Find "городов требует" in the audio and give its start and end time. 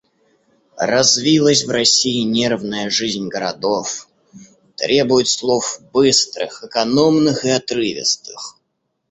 3.27-5.27